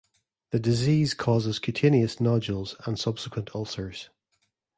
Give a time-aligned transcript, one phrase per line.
[0.49, 4.09] The disease causes cutaneous nodules and subsequent ulcers.